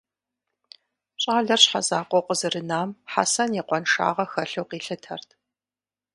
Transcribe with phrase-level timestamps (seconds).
[1.21, 5.29] Щӏалэр щхьэзакъуэу къызэрынам Хьэсэн и къуэншагъэ хэлъу къилъытэрт.